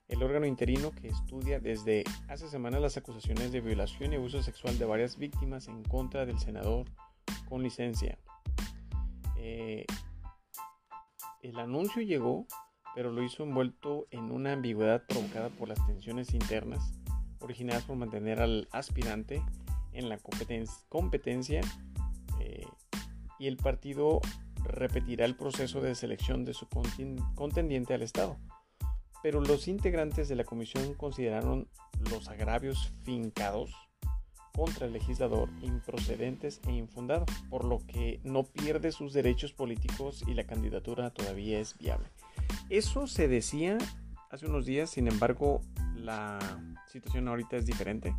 el 0.08 0.24
órgano 0.24 0.46
interino 0.46 0.92
que 0.92 1.10
estudia 1.10 1.60
desde 1.60 2.04
hace 2.28 2.48
semanas 2.50 2.82
las 2.82 2.98
acusaciones 2.98 3.52
de 3.52 3.62
violación 3.62 4.14
y 4.14 4.16
abuso 4.16 4.42
sexual 4.42 4.78
de 4.78 4.86
varias 4.86 5.18
víctimas 5.18 5.68
en 5.68 5.84
contra 5.84 6.26
del 6.26 6.40
senador 6.40 6.86
con 7.50 7.62
licencia. 7.62 8.18
Eh, 9.38 9.86
el 11.42 11.60
anuncio 11.60 12.02
llegó, 12.02 12.48
pero 12.96 13.12
lo 13.12 13.24
hizo 13.24 13.44
envuelto 13.44 14.08
en 14.12 14.32
una 14.32 14.54
ambigüedad 14.54 15.04
provocada 15.08 15.50
por 15.50 15.70
las 15.70 15.86
tensiones 15.86 16.34
internas 16.34 16.94
originadas 17.40 17.84
por 17.84 17.96
mantener 17.96 18.42
al 18.42 18.68
aspirante 18.72 19.44
en 19.94 20.10
la 20.10 20.18
competencia 20.90 21.62
eh, 22.40 22.66
y 23.40 23.48
el 23.48 23.58
partido 23.58 24.22
repetirá 24.64 25.26
el 25.26 25.36
proceso 25.36 25.82
de 25.82 25.96
selección 25.96 26.44
de 26.46 26.54
su 26.54 26.68
contendiente 27.36 27.94
al 27.94 28.02
Estado. 28.02 28.38
Pero 29.24 29.42
los 29.42 29.68
integrantes 29.68 30.28
de 30.28 30.36
la 30.36 30.44
comisión 30.44 30.94
consideraron 30.94 31.68
los 32.12 32.28
agravios 32.30 32.94
fincados 33.04 33.74
contra 34.58 34.88
el 34.88 34.94
legislador 34.94 35.50
improcedentes 35.62 36.60
e 36.68 36.72
infundados, 36.72 37.30
por 37.48 37.64
lo 37.64 37.78
que 37.86 38.20
no 38.24 38.42
pierde 38.42 38.92
sus 38.92 39.14
derechos 39.14 39.54
políticos 39.54 40.24
y 40.26 40.34
la 40.34 40.46
candidatura 40.46 41.12
todavía 41.12 41.60
es 41.60 41.78
viable. 41.78 42.08
Eso 42.68 43.06
se 43.06 43.28
decía 43.28 43.78
hace 44.32 44.48
unos 44.48 44.66
días, 44.66 44.90
sin 44.90 45.08
embargo, 45.08 45.62
la 45.96 46.40
situación 46.88 47.28
ahorita 47.28 47.56
es 47.56 47.68
diferente. 47.68 48.16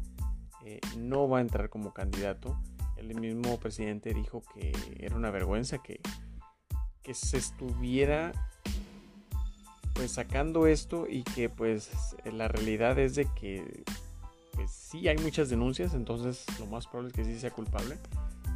Eh, 0.64 0.80
no 0.97 1.28
va 1.28 1.38
a 1.38 1.40
entrar 1.40 1.71
como 1.71 1.92
candidato. 1.92 2.57
El 2.97 3.18
mismo 3.18 3.59
presidente 3.59 4.14
dijo 4.14 4.45
que 4.54 4.73
era 5.00 5.16
una 5.16 5.33
vergüenza 5.33 5.78
que, 5.78 6.00
que 7.02 7.14
se 7.14 7.38
estuviera 7.38 8.33
pues 9.95 10.12
sacando 10.12 10.68
esto 10.68 11.09
y 11.09 11.25
que 11.25 11.49
pues 11.49 12.14
la 12.25 12.47
realidad 12.47 12.97
es 13.00 13.16
de 13.16 13.26
que 13.35 13.83
pues 14.59 14.73
sí 14.73 15.07
hay 15.07 15.17
muchas 15.19 15.49
denuncias, 15.49 15.95
entonces 15.95 16.45
lo 16.59 16.67
más 16.67 16.88
probable 16.88 17.11
es 17.11 17.15
que 17.15 17.25
sí 17.25 17.38
sea 17.38 17.53
culpable. 17.53 17.97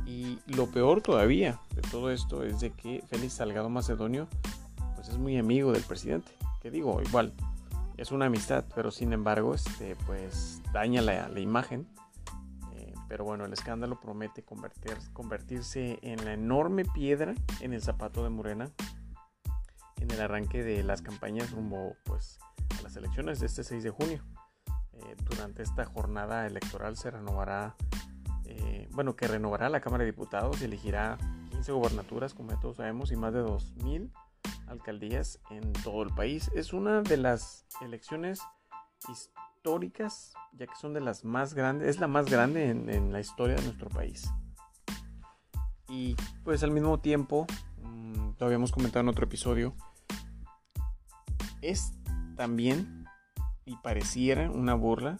Y 0.04 0.40
lo 0.46 0.66
peor 0.66 1.00
todavía 1.00 1.60
de 1.76 1.82
todo 1.82 2.10
esto 2.10 2.42
es 2.42 2.58
de 2.58 2.72
que 2.72 3.04
Félix 3.06 3.34
Salgado 3.34 3.68
Macedonio 3.68 4.26
pues 4.96 5.08
es 5.08 5.16
muy 5.16 5.38
amigo 5.38 5.70
del 5.70 5.84
presidente. 5.84 6.32
Que 6.60 6.72
digo, 6.72 7.00
igual, 7.00 7.32
es 7.96 8.10
una 8.10 8.26
amistad, 8.26 8.64
pero 8.74 8.90
sin 8.90 9.12
embargo, 9.12 9.54
este, 9.54 9.94
pues 10.04 10.60
daña 10.72 11.02
la, 11.02 11.28
la 11.28 11.38
imagen. 11.38 11.86
Eh, 12.72 12.94
pero 13.08 13.24
bueno, 13.24 13.44
el 13.44 13.52
escándalo 13.52 14.00
promete 14.00 14.42
convertir, 14.42 14.96
convertirse 15.12 16.00
en 16.02 16.24
la 16.24 16.32
enorme 16.32 16.84
piedra 16.84 17.36
en 17.60 17.74
el 17.74 17.80
zapato 17.80 18.24
de 18.24 18.30
Morena 18.30 18.72
en 20.00 20.10
el 20.10 20.20
arranque 20.20 20.64
de 20.64 20.82
las 20.82 21.00
campañas 21.00 21.52
rumbo 21.52 21.94
pues, 22.02 22.40
a 22.76 22.82
las 22.82 22.96
elecciones 22.96 23.38
de 23.38 23.46
este 23.46 23.62
6 23.62 23.84
de 23.84 23.90
junio. 23.90 24.24
Eh, 25.06 25.16
durante 25.28 25.62
esta 25.62 25.84
jornada 25.84 26.46
electoral 26.46 26.96
se 26.96 27.10
renovará, 27.10 27.76
eh, 28.44 28.88
bueno, 28.92 29.16
que 29.16 29.26
renovará 29.26 29.68
la 29.68 29.80
Cámara 29.80 30.04
de 30.04 30.10
Diputados 30.10 30.60
y 30.60 30.64
elegirá 30.64 31.18
15 31.50 31.72
gobernaturas, 31.72 32.34
como 32.34 32.58
todos 32.58 32.76
sabemos, 32.76 33.12
y 33.12 33.16
más 33.16 33.32
de 33.32 33.42
2.000 33.42 34.10
alcaldías 34.66 35.38
en 35.50 35.72
todo 35.72 36.02
el 36.02 36.14
país. 36.14 36.50
Es 36.54 36.72
una 36.72 37.02
de 37.02 37.16
las 37.16 37.66
elecciones 37.80 38.40
históricas, 39.08 40.34
ya 40.52 40.66
que 40.66 40.74
son 40.74 40.92
de 40.92 41.00
las 41.00 41.24
más 41.24 41.54
grandes, 41.54 41.88
es 41.88 42.00
la 42.00 42.08
más 42.08 42.26
grande 42.26 42.70
en, 42.70 43.12
la 43.12 43.20
historia 43.20 43.56
de 43.56 43.62
nuestro 43.62 43.88
país. 43.88 44.28
Y 45.88 46.16
pues 46.44 46.62
al 46.62 46.70
mismo 46.70 47.00
tiempo, 47.00 47.46
mmm, 47.82 48.32
lo 48.38 48.46
habíamos 48.46 48.72
comentado 48.72 49.00
en 49.00 49.08
otro 49.08 49.24
episodio, 49.24 49.74
es 51.60 51.92
también 52.36 53.01
y 53.64 53.76
pareciera 53.76 54.50
una 54.50 54.74
burla 54.74 55.18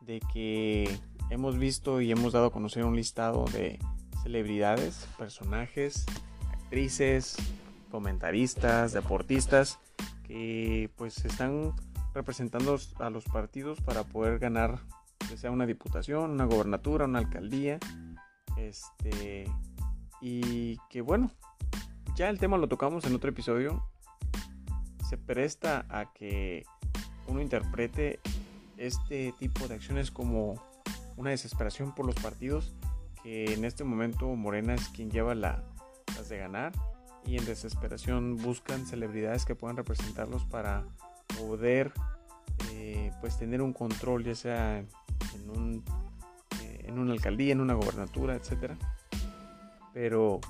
de 0.00 0.20
que 0.32 0.98
hemos 1.30 1.58
visto 1.58 2.00
y 2.00 2.10
hemos 2.10 2.32
dado 2.32 2.46
a 2.46 2.52
conocer 2.52 2.84
un 2.84 2.96
listado 2.96 3.44
de 3.52 3.78
celebridades, 4.22 5.08
personajes, 5.18 6.06
actrices, 6.52 7.36
comentaristas, 7.90 8.92
deportistas 8.92 9.78
que 10.26 10.90
pues 10.96 11.24
están 11.24 11.72
representando 12.14 12.78
a 12.98 13.10
los 13.10 13.24
partidos 13.24 13.80
para 13.80 14.04
poder 14.04 14.38
ganar 14.38 14.80
ya 15.30 15.36
sea 15.36 15.50
una 15.50 15.66
diputación, 15.66 16.30
una 16.30 16.44
gobernatura, 16.44 17.04
una 17.04 17.18
alcaldía, 17.18 17.78
este 18.56 19.50
y 20.20 20.78
que 20.88 21.00
bueno, 21.00 21.30
ya 22.14 22.28
el 22.30 22.38
tema 22.38 22.56
lo 22.56 22.68
tocamos 22.68 23.04
en 23.04 23.14
otro 23.14 23.30
episodio. 23.30 23.86
Se 25.08 25.18
presta 25.18 25.86
a 25.88 26.12
que 26.12 26.64
uno 27.28 27.40
interprete 27.40 28.20
este 28.76 29.32
tipo 29.38 29.68
de 29.68 29.74
acciones 29.74 30.10
como 30.10 30.62
una 31.16 31.30
desesperación 31.30 31.94
por 31.94 32.06
los 32.06 32.14
partidos, 32.16 32.74
que 33.22 33.54
en 33.54 33.64
este 33.64 33.84
momento 33.84 34.26
Morena 34.28 34.74
es 34.74 34.88
quien 34.88 35.10
lleva 35.10 35.34
la, 35.34 35.64
las 36.16 36.28
de 36.28 36.38
ganar 36.38 36.72
y 37.24 37.36
en 37.36 37.44
desesperación 37.44 38.36
buscan 38.36 38.86
celebridades 38.86 39.44
que 39.44 39.54
puedan 39.54 39.76
representarlos 39.76 40.44
para 40.44 40.84
poder 41.38 41.92
eh, 42.72 43.10
pues 43.20 43.38
tener 43.38 43.62
un 43.62 43.72
control 43.72 44.24
ya 44.24 44.34
sea 44.34 44.78
en, 44.78 45.82
eh, 46.62 46.84
en 46.84 46.98
una 46.98 47.12
alcaldía, 47.12 47.52
en 47.52 47.60
una 47.60 47.74
gobernatura, 47.74 48.34
etcétera. 48.34 48.76
Pero 49.92 50.40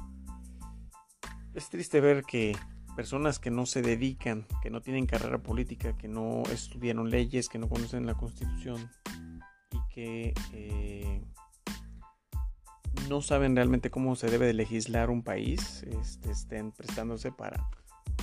es 1.54 1.70
triste 1.70 2.00
ver 2.00 2.24
que 2.24 2.54
personas 2.96 3.38
que 3.38 3.50
no 3.50 3.66
se 3.66 3.82
dedican, 3.82 4.46
que 4.62 4.70
no 4.70 4.80
tienen 4.80 5.06
carrera 5.06 5.38
política, 5.38 5.96
que 5.96 6.08
no 6.08 6.42
estudiaron 6.50 7.10
leyes, 7.10 7.48
que 7.48 7.58
no 7.58 7.68
conocen 7.68 8.06
la 8.06 8.14
constitución 8.14 8.90
y 9.70 9.94
que 9.94 10.34
eh, 10.52 11.22
no 13.08 13.20
saben 13.20 13.54
realmente 13.54 13.90
cómo 13.90 14.16
se 14.16 14.30
debe 14.30 14.46
de 14.46 14.54
legislar 14.54 15.10
un 15.10 15.22
país, 15.22 15.84
este, 15.84 16.30
estén 16.30 16.72
prestándose 16.72 17.30
para 17.30 17.68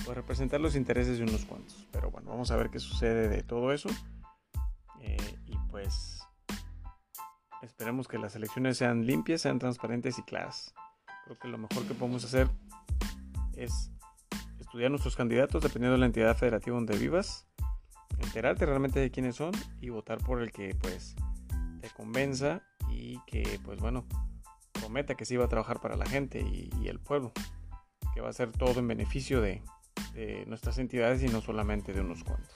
pues, 0.04 0.08
representar 0.08 0.60
los 0.60 0.74
intereses 0.74 1.18
de 1.18 1.24
unos 1.24 1.44
cuantos. 1.44 1.86
Pero 1.92 2.10
bueno, 2.10 2.30
vamos 2.30 2.50
a 2.50 2.56
ver 2.56 2.68
qué 2.70 2.80
sucede 2.80 3.28
de 3.28 3.42
todo 3.44 3.72
eso. 3.72 3.88
Eh, 5.00 5.38
y 5.46 5.56
pues 5.70 6.20
esperemos 7.62 8.08
que 8.08 8.18
las 8.18 8.34
elecciones 8.34 8.76
sean 8.76 9.06
limpias, 9.06 9.40
sean 9.40 9.60
transparentes 9.60 10.18
y 10.18 10.22
claras. 10.22 10.74
Creo 11.24 11.38
que 11.38 11.48
lo 11.48 11.58
mejor 11.58 11.86
que 11.86 11.94
podemos 11.94 12.24
hacer 12.24 12.50
es 13.56 13.93
estudiar 14.74 14.90
nuestros 14.90 15.14
candidatos 15.14 15.62
dependiendo 15.62 15.92
de 15.92 16.00
la 16.00 16.06
entidad 16.06 16.36
federativa 16.36 16.74
donde 16.74 16.98
vivas, 16.98 17.46
enterarte 18.18 18.66
realmente 18.66 18.98
de 18.98 19.08
quiénes 19.12 19.36
son 19.36 19.52
y 19.80 19.90
votar 19.90 20.18
por 20.18 20.42
el 20.42 20.50
que 20.50 20.74
pues 20.74 21.14
te 21.80 21.88
convenza 21.90 22.60
y 22.90 23.20
que 23.24 23.60
pues 23.64 23.78
bueno 23.78 24.04
prometa 24.72 25.14
que 25.14 25.26
sí 25.26 25.36
va 25.36 25.44
a 25.44 25.48
trabajar 25.48 25.80
para 25.80 25.94
la 25.94 26.06
gente 26.06 26.40
y, 26.40 26.88
el 26.88 26.98
pueblo, 26.98 27.30
que 28.14 28.20
va 28.20 28.30
a 28.30 28.32
ser 28.32 28.50
todo 28.50 28.80
en 28.80 28.88
beneficio 28.88 29.40
de, 29.40 29.62
nuestras 30.48 30.78
entidades 30.78 31.22
y 31.22 31.28
no 31.28 31.40
solamente 31.40 31.92
de 31.92 32.00
unos 32.00 32.24
cuantos. 32.24 32.52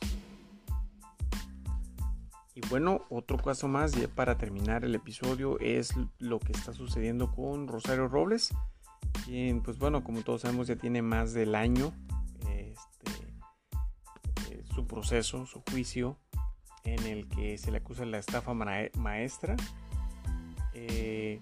Y 2.57 2.63
bueno, 2.69 3.03
otro 3.11 3.39
caso 3.39 3.69
más 3.69 3.93
ya 3.93 4.09
para 4.09 4.37
terminar 4.39 4.85
el 4.85 4.97
episodio 4.97 5.57
es 5.61 5.95
lo 6.19 6.41
que 6.41 6.51
está 6.51 6.73
sucediendo 6.73 7.31
con 7.31 7.69
Rosario 7.69 8.09
Robles, 8.09 8.53
quien 9.25 9.63
pues 9.63 9.79
bueno, 9.79 10.05
como 10.05 10.23
todos 10.23 10.43
sabemos 10.43 10.69
ya 10.69 10.77
tiene 10.77 11.03
más 11.03 11.33
del 11.33 11.55
año 11.55 11.93
su 14.79 14.87
proceso, 14.87 15.45
su 15.45 15.61
juicio, 15.69 16.17
en 16.85 17.05
el 17.05 17.29
que 17.29 17.59
se 17.59 17.73
le 17.73 17.79
acusa 17.79 18.05
la 18.05 18.19
estafa 18.19 18.55
maestra. 18.55 19.57
Eh, 20.73 21.41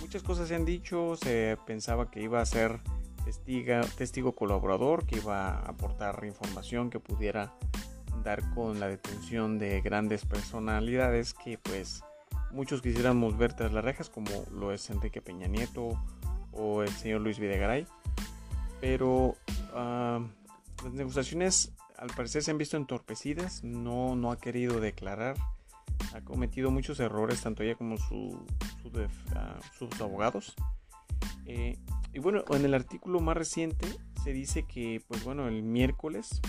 muchas 0.00 0.24
cosas 0.24 0.48
se 0.48 0.56
han 0.56 0.64
dicho, 0.64 1.14
se 1.14 1.56
pensaba 1.64 2.10
que 2.10 2.20
iba 2.20 2.40
a 2.40 2.44
ser 2.44 2.80
testiga, 3.24 3.82
testigo 3.96 4.34
colaborador 4.34 5.06
que 5.06 5.18
iba 5.18 5.50
a 5.50 5.60
aportar 5.60 6.24
información 6.24 6.90
que 6.90 6.98
pudiera 6.98 7.54
dar 8.24 8.42
con 8.52 8.80
la 8.80 8.88
detención 8.88 9.60
de 9.60 9.80
grandes 9.80 10.24
personalidades 10.24 11.34
que 11.34 11.56
pues 11.56 12.02
muchos 12.50 12.82
quisiéramos 12.82 13.38
ver 13.38 13.54
tras 13.54 13.72
las 13.72 13.84
rejas 13.84 14.10
como 14.10 14.30
lo 14.50 14.72
es 14.72 14.90
Enrique 14.90 15.22
Peña 15.22 15.46
Nieto 15.46 15.90
o 16.52 16.82
el 16.82 16.90
señor 16.90 17.20
Luis 17.20 17.38
Videgaray 17.38 17.86
pero 18.80 19.36
uh, 19.74 20.24
las 20.84 20.92
negociaciones 20.92 21.72
al 21.98 22.08
parecer 22.08 22.42
se 22.42 22.50
han 22.50 22.56
visto 22.56 22.78
entorpecidas, 22.78 23.62
no, 23.62 24.16
no 24.16 24.32
ha 24.32 24.38
querido 24.38 24.80
declarar, 24.80 25.36
ha 26.14 26.22
cometido 26.22 26.70
muchos 26.70 26.98
errores, 26.98 27.42
tanto 27.42 27.62
ella 27.62 27.74
como 27.74 27.98
su, 27.98 28.42
ah, 29.36 29.58
sus 29.78 30.00
abogados. 30.00 30.54
Eh, 31.44 31.78
y 32.14 32.18
bueno, 32.18 32.42
en 32.48 32.64
el 32.64 32.72
artículo 32.72 33.20
más 33.20 33.36
reciente 33.36 33.86
se 34.24 34.32
dice 34.32 34.64
que, 34.66 35.04
pues 35.06 35.24
bueno, 35.24 35.46
el 35.46 35.62
miércoles 35.62 36.40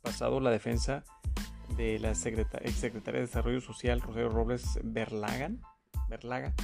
pasado 0.00 0.40
la 0.40 0.50
defensa 0.50 1.04
de 1.76 1.98
la 1.98 2.10
exsecretaria 2.10 3.20
de 3.20 3.26
Desarrollo 3.26 3.60
Social, 3.60 4.00
Rosario 4.00 4.30
Robles 4.30 4.80
Berlagan, 4.82 5.60
Berlaga, 6.08 6.54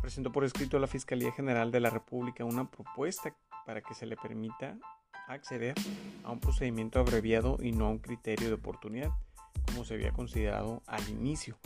presentó 0.00 0.32
por 0.32 0.44
escrito 0.44 0.76
a 0.76 0.80
la 0.80 0.86
Fiscalía 0.86 1.32
General 1.32 1.70
de 1.70 1.80
la 1.80 1.90
República 1.90 2.44
una 2.44 2.70
propuesta 2.70 3.34
para 3.66 3.80
que 3.80 3.94
se 3.94 4.06
le 4.06 4.16
permita 4.16 4.76
acceder 5.28 5.74
a 6.24 6.30
un 6.30 6.40
procedimiento 6.40 7.00
abreviado 7.00 7.58
y 7.60 7.72
no 7.72 7.86
a 7.86 7.90
un 7.90 7.98
criterio 7.98 8.48
de 8.48 8.54
oportunidad, 8.54 9.10
como 9.66 9.84
se 9.84 9.94
había 9.94 10.12
considerado 10.12 10.82
al 10.86 11.06
inicio. 11.08 11.58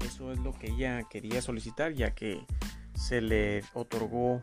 Eso 0.00 0.32
es 0.32 0.38
lo 0.38 0.52
que 0.52 0.68
ella 0.68 1.02
quería 1.04 1.42
solicitar, 1.42 1.92
ya 1.92 2.14
que 2.14 2.44
se 2.94 3.20
le 3.20 3.64
otorgó 3.74 4.42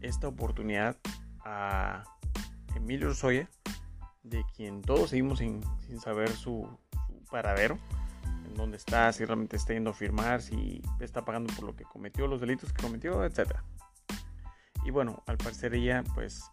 esta 0.00 0.28
oportunidad 0.28 0.96
a 1.44 2.04
Emilio 2.74 3.08
Rosoya, 3.08 3.48
de 4.22 4.44
quien 4.54 4.82
todos 4.82 5.10
seguimos 5.10 5.38
sin, 5.38 5.62
saber 6.00 6.30
su, 6.30 6.68
su, 7.06 7.24
paradero, 7.30 7.78
dónde 8.54 8.76
está, 8.76 9.12
si 9.12 9.24
realmente 9.24 9.56
está 9.56 9.72
yendo 9.72 9.90
a 9.90 9.94
firmar, 9.94 10.42
si 10.42 10.82
está 11.00 11.24
pagando 11.24 11.52
por 11.54 11.64
lo 11.64 11.76
que 11.76 11.84
cometió, 11.84 12.26
los 12.26 12.40
delitos 12.40 12.72
que 12.72 12.82
cometió, 12.82 13.24
etc. 13.24 13.52
Y 14.84 14.90
bueno, 14.90 15.22
al 15.26 15.38
parecer 15.38 15.74
ella 15.74 16.02
pues 16.14 16.44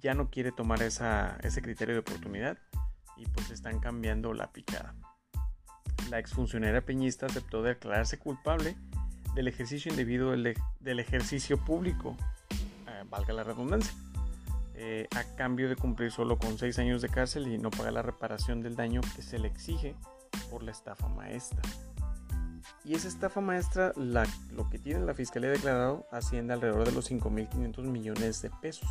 ya 0.00 0.14
no 0.14 0.30
quiere 0.30 0.52
tomar 0.52 0.82
ese 0.82 1.62
criterio 1.62 1.94
de 1.94 2.00
oportunidad 2.00 2.58
y 3.16 3.26
pues 3.26 3.50
están 3.50 3.80
cambiando 3.80 4.32
la 4.32 4.52
picada. 4.52 4.94
La 6.08 6.18
exfuncionaria 6.18 6.84
peñista 6.84 7.26
aceptó 7.26 7.62
declararse 7.62 8.18
culpable 8.18 8.76
del 9.34 9.48
ejercicio 9.48 9.90
indebido 9.90 10.30
del, 10.30 10.56
ejercicio 11.00 11.58
público, 11.58 12.16
eh, 12.50 13.04
valga 13.10 13.32
la 13.32 13.44
redundancia, 13.44 13.92
eh, 14.74 15.08
a 15.16 15.24
cambio 15.36 15.68
de 15.68 15.76
cumplir 15.76 16.10
solo 16.10 16.38
con 16.38 16.56
seis 16.56 16.78
años 16.78 17.02
de 17.02 17.08
cárcel 17.08 17.48
y 17.48 17.58
no 17.58 17.70
pagar 17.70 17.92
la 17.92 18.02
reparación 18.02 18.62
del 18.62 18.76
daño 18.76 19.00
que 19.16 19.22
se 19.22 19.38
le 19.38 19.48
exige 19.48 19.96
por 20.50 20.62
la 20.62 20.70
estafa 20.70 21.08
maestra. 21.08 21.60
Y 22.84 22.94
esa 22.94 23.08
estafa 23.08 23.40
maestra, 23.40 23.92
lo 23.96 24.68
que 24.70 24.78
tiene 24.78 25.04
la 25.04 25.14
fiscalía 25.14 25.50
declarado, 25.50 26.06
asciende 26.10 26.54
alrededor 26.54 26.86
de 26.86 26.92
los 26.92 27.10
5.500 27.10 27.82
millones 27.82 28.42
de 28.42 28.50
pesos. 28.62 28.88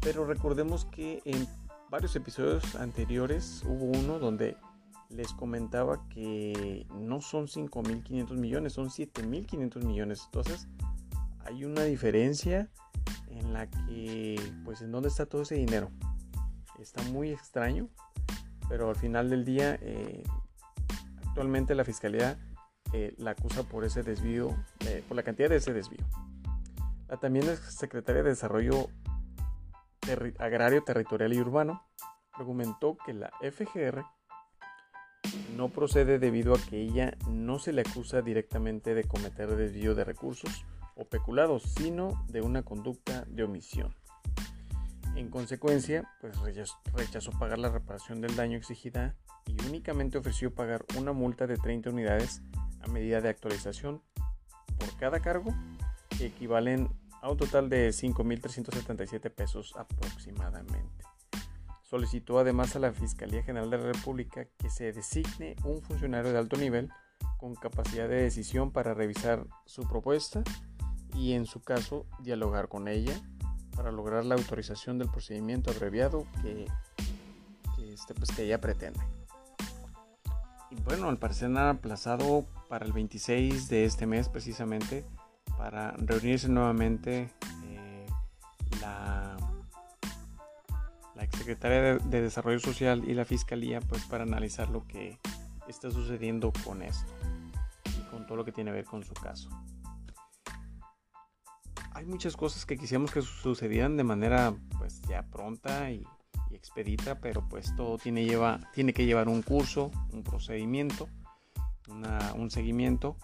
Pero 0.00 0.24
recordemos 0.24 0.86
que 0.86 1.22
en 1.24 1.46
varios 1.90 2.16
episodios 2.16 2.74
anteriores 2.76 3.62
hubo 3.66 3.84
uno 3.84 4.18
donde 4.18 4.56
les 5.10 5.32
comentaba 5.32 6.08
que 6.08 6.86
no 6.94 7.20
son 7.20 7.46
5.500 7.46 8.32
millones, 8.34 8.72
son 8.72 8.88
7.500 8.88 9.84
millones. 9.84 10.22
Entonces 10.24 10.68
hay 11.44 11.64
una 11.64 11.82
diferencia 11.82 12.70
en 13.28 13.52
la 13.52 13.68
que, 13.68 14.40
pues, 14.64 14.80
en 14.82 14.92
dónde 14.92 15.08
está 15.08 15.26
todo 15.26 15.42
ese 15.42 15.56
dinero. 15.56 15.90
Está 16.78 17.02
muy 17.04 17.30
extraño, 17.30 17.88
pero 18.68 18.88
al 18.88 18.96
final 18.96 19.30
del 19.30 19.44
día, 19.44 19.78
eh, 19.80 20.24
actualmente 21.34 21.74
la 21.74 21.84
fiscalía 21.84 22.38
la 23.16 23.32
acusa 23.32 23.64
por 23.64 23.84
ese 23.84 24.04
desvío, 24.04 24.56
eh, 24.86 25.02
por 25.08 25.16
la 25.16 25.24
cantidad 25.24 25.48
de 25.48 25.56
ese 25.56 25.72
desvío. 25.72 26.06
La 27.08 27.16
también 27.16 27.44
secretaria 27.56 28.22
de 28.22 28.28
Desarrollo 28.28 28.86
Agrario, 30.38 30.84
Territorial 30.84 31.32
y 31.32 31.40
Urbano 31.40 31.82
argumentó 32.34 32.96
que 33.04 33.12
la 33.12 33.32
FGR 33.40 34.04
no 35.56 35.70
procede 35.70 36.20
debido 36.20 36.54
a 36.54 36.58
que 36.58 36.80
ella 36.80 37.16
no 37.28 37.58
se 37.58 37.72
le 37.72 37.80
acusa 37.80 38.22
directamente 38.22 38.94
de 38.94 39.02
cometer 39.02 39.56
desvío 39.56 39.96
de 39.96 40.04
recursos 40.04 40.64
o 40.94 41.04
peculado, 41.04 41.58
sino 41.58 42.24
de 42.28 42.42
una 42.42 42.62
conducta 42.62 43.24
de 43.26 43.42
omisión. 43.42 43.92
En 45.16 45.30
consecuencia, 45.30 46.08
pues 46.20 46.38
rechazó 46.94 47.32
pagar 47.32 47.58
la 47.58 47.70
reparación 47.70 48.20
del 48.20 48.36
daño 48.36 48.56
exigida 48.56 49.16
y 49.46 49.60
únicamente 49.66 50.18
ofreció 50.18 50.54
pagar 50.54 50.84
una 50.98 51.12
multa 51.12 51.46
de 51.46 51.56
30 51.56 51.90
unidades 51.90 52.42
a 52.82 52.88
medida 52.88 53.20
de 53.20 53.28
actualización 53.28 54.02
por 54.78 54.96
cada 54.96 55.20
cargo 55.20 55.54
que 56.16 56.26
equivalen 56.26 56.88
a 57.22 57.30
un 57.30 57.36
total 57.36 57.68
de 57.68 57.88
5.377 57.88 59.30
pesos 59.30 59.74
aproximadamente. 59.76 61.04
Solicitó 61.82 62.38
además 62.38 62.76
a 62.76 62.80
la 62.80 62.92
Fiscalía 62.92 63.42
General 63.42 63.70
de 63.70 63.78
la 63.78 63.92
República 63.92 64.46
que 64.58 64.68
se 64.68 64.92
designe 64.92 65.56
un 65.64 65.80
funcionario 65.82 66.32
de 66.32 66.38
alto 66.38 66.56
nivel 66.56 66.90
con 67.38 67.54
capacidad 67.54 68.08
de 68.08 68.22
decisión 68.22 68.72
para 68.72 68.94
revisar 68.94 69.46
su 69.64 69.82
propuesta 69.88 70.42
y 71.14 71.32
en 71.32 71.46
su 71.46 71.62
caso 71.62 72.06
dialogar 72.20 72.68
con 72.68 72.88
ella 72.88 73.14
para 73.76 73.92
lograr 73.92 74.24
la 74.24 74.34
autorización 74.34 74.98
del 74.98 75.08
procedimiento 75.08 75.70
abreviado 75.70 76.26
que, 76.42 76.66
este, 77.92 78.14
pues, 78.14 78.30
que 78.30 78.44
ella 78.44 78.60
pretende. 78.60 79.00
Bueno, 80.82 81.08
al 81.08 81.18
parecer 81.18 81.46
han 81.46 81.58
aplazado 81.58 82.46
para 82.68 82.84
el 82.84 82.92
26 82.92 83.68
de 83.68 83.84
este 83.84 84.06
mes 84.06 84.28
precisamente 84.28 85.04
para 85.56 85.92
reunirse 85.92 86.48
nuevamente 86.48 87.30
eh, 87.64 88.06
la, 88.80 89.36
la 91.14 91.24
exsecretaria 91.24 91.80
de, 91.80 91.98
de, 91.98 92.22
Desarrollo 92.22 92.58
Social 92.58 93.04
y 93.08 93.14
la 93.14 93.24
Fiscalía 93.24 93.80
pues 93.80 94.04
para 94.04 94.24
analizar 94.24 94.68
lo 94.68 94.86
que 94.86 95.18
está 95.68 95.90
sucediendo 95.90 96.52
con 96.64 96.82
esto 96.82 97.12
y 97.96 98.10
con 98.10 98.26
todo 98.26 98.36
lo 98.36 98.44
que 98.44 98.52
tiene 98.52 98.70
que 98.70 98.76
ver 98.76 98.84
con 98.84 99.04
su 99.04 99.14
caso. 99.14 99.48
Hay 101.92 102.06
muchas 102.06 102.36
cosas 102.36 102.66
que 102.66 102.76
quisiéramos 102.76 103.12
que 103.12 103.22
sucedieran 103.22 103.96
de 103.96 104.04
manera 104.04 104.52
pues 104.78 105.00
ya 105.02 105.22
pronta 105.22 105.90
y, 105.92 106.04
expedita, 106.56 107.20
pero 107.20 107.48
pues 107.48 107.74
todo 107.76 107.98
tiene, 107.98 108.24
lleva, 108.24 108.60
tiene 108.72 108.92
que 108.92 109.06
llevar 109.06 109.28
un 109.28 109.42
curso, 109.42 109.90
un 110.12 110.22
procedimiento 110.22 111.08
un 112.36 112.50
seguimiento. 112.50 113.16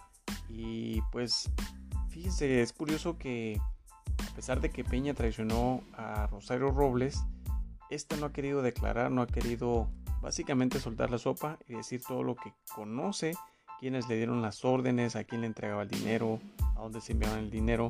Y 0.49 1.01
pues 1.11 1.49
fíjense, 2.09 2.61
es 2.61 2.73
curioso 2.73 3.17
que 3.17 3.59
a 4.29 4.35
pesar 4.35 4.61
de 4.61 4.69
que 4.69 4.83
Peña 4.83 5.13
traicionó 5.13 5.81
a 5.93 6.27
Rosario 6.27 6.71
Robles, 6.71 7.23
esta 7.89 8.15
no 8.17 8.27
ha 8.27 8.33
querido 8.33 8.61
declarar, 8.61 9.11
no 9.11 9.21
ha 9.21 9.27
querido 9.27 9.89
básicamente 10.21 10.79
soltar 10.79 11.09
la 11.09 11.17
sopa 11.17 11.57
y 11.67 11.73
decir 11.73 12.01
todo 12.07 12.23
lo 12.23 12.35
que 12.35 12.53
conoce, 12.73 13.33
quienes 13.79 14.07
le 14.07 14.15
dieron 14.15 14.41
las 14.41 14.63
órdenes, 14.63 15.15
a 15.15 15.23
quién 15.23 15.41
le 15.41 15.47
entregaba 15.47 15.83
el 15.83 15.89
dinero, 15.89 16.39
a 16.75 16.81
dónde 16.81 17.01
se 17.01 17.13
enviaban 17.13 17.39
el 17.39 17.49
dinero. 17.49 17.89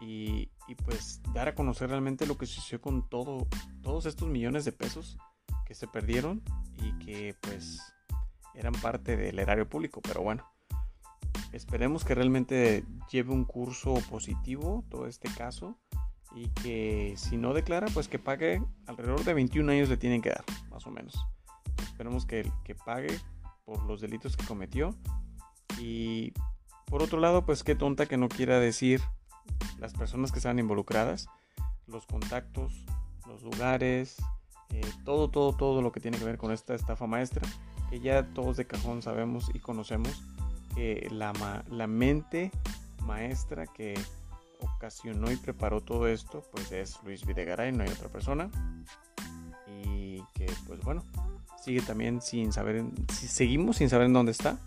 Y, 0.00 0.47
y, 0.68 0.74
pues 0.74 1.20
dar 1.32 1.48
a 1.48 1.54
conocer 1.54 1.90
realmente 1.90 2.26
lo 2.26 2.36
que 2.36 2.46
sucedió 2.46 2.80
con 2.80 3.08
todo, 3.08 3.46
todos 3.82 4.06
estos 4.06 4.28
millones 4.28 4.64
de 4.64 4.72
pesos 4.72 5.18
que 5.66 5.74
se 5.74 5.88
perdieron 5.88 6.42
y 6.76 6.92
que 7.04 7.34
pues 7.40 7.80
eran 8.54 8.74
parte 8.74 9.16
del 9.16 9.38
erario 9.38 9.68
público, 9.68 10.00
pero 10.02 10.22
bueno, 10.22 10.44
esperemos 11.52 12.04
que 12.04 12.14
realmente 12.14 12.84
lleve 13.10 13.32
un 13.32 13.44
curso 13.44 13.94
positivo 14.10 14.84
todo 14.88 15.06
este 15.06 15.28
caso 15.28 15.78
y 16.34 16.48
que 16.48 17.14
si 17.16 17.36
no 17.36 17.54
declara, 17.54 17.86
pues 17.94 18.08
que 18.08 18.18
pague 18.18 18.62
alrededor 18.86 19.24
de 19.24 19.34
21 19.34 19.72
años 19.72 19.88
le 19.88 19.96
tienen 19.96 20.22
que 20.22 20.30
dar, 20.30 20.44
más 20.70 20.86
o 20.86 20.90
menos. 20.90 21.16
Esperemos 21.82 22.26
que, 22.26 22.50
que 22.64 22.74
pague 22.74 23.18
por 23.64 23.82
los 23.84 24.00
delitos 24.00 24.36
que 24.36 24.44
cometió 24.46 24.94
y 25.80 26.32
por 26.86 27.02
otro 27.02 27.20
lado, 27.20 27.44
pues 27.44 27.64
qué 27.64 27.74
tonta 27.74 28.06
que 28.06 28.16
no 28.16 28.28
quiera 28.28 28.58
decir 28.58 29.02
las 29.78 29.92
personas 29.92 30.32
que 30.32 30.38
están 30.38 30.58
involucradas, 30.58 31.28
los 31.86 32.06
contactos, 32.06 32.84
los 33.26 33.42
lugares, 33.42 34.16
eh, 34.70 34.80
todo, 35.04 35.30
todo, 35.30 35.54
todo 35.54 35.82
lo 35.82 35.92
que 35.92 36.00
tiene 36.00 36.18
que 36.18 36.24
ver 36.24 36.38
con 36.38 36.52
esta 36.52 36.74
estafa 36.74 37.06
maestra 37.06 37.48
que 37.88 38.00
ya 38.00 38.26
todos 38.34 38.56
de 38.56 38.66
cajón 38.66 39.02
sabemos 39.02 39.50
y 39.54 39.58
conocemos 39.60 40.22
que 40.74 41.08
la, 41.10 41.32
la 41.68 41.86
mente 41.86 42.50
maestra 43.04 43.66
que 43.66 43.94
ocasionó 44.60 45.30
y 45.30 45.36
preparó 45.36 45.80
todo 45.80 46.06
esto 46.08 46.44
pues 46.52 46.72
es 46.72 46.98
Luis 47.04 47.24
Videgaray, 47.24 47.72
no 47.72 47.84
hay 47.84 47.90
otra 47.90 48.08
persona. 48.08 48.50
Y 49.84 50.22
que 50.34 50.46
pues 50.66 50.80
bueno 50.80 51.04
sigue 51.62 51.80
también 51.82 52.20
sin 52.20 52.52
saber 52.52 52.84
seguimos 53.12 53.76
sin 53.76 53.88
saber 53.88 54.06
en 54.06 54.12
dónde 54.12 54.32
está. 54.32 54.58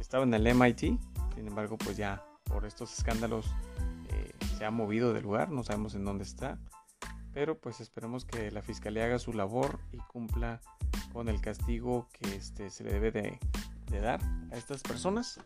Estaba 0.00 0.24
en 0.24 0.34
el 0.34 0.54
MIT 0.54 0.78
sin 0.78 1.46
embargo 1.46 1.78
pues 1.78 1.96
ya 1.96 2.22
por 2.44 2.66
estos 2.66 2.96
escándalos 2.96 3.46
se 4.58 4.64
ha 4.64 4.72
movido 4.72 5.12
del 5.12 5.22
lugar, 5.22 5.50
no 5.50 5.62
sabemos 5.62 5.94
en 5.94 6.04
dónde 6.04 6.24
está, 6.24 6.58
pero 7.32 7.60
pues 7.60 7.80
esperemos 7.80 8.24
que 8.24 8.50
la 8.50 8.60
fiscalía 8.60 9.04
haga 9.04 9.20
su 9.20 9.32
labor 9.32 9.78
y 9.92 9.98
cumpla 9.98 10.60
con 11.12 11.28
el 11.28 11.40
castigo 11.40 12.08
que 12.12 12.34
este, 12.34 12.68
se 12.70 12.82
le 12.82 12.92
debe 12.92 13.12
de, 13.12 13.38
de 13.88 14.00
dar 14.00 14.20
a 14.50 14.56
estas 14.56 14.82
personas 14.82 15.40